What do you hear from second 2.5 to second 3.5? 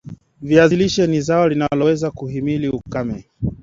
ukame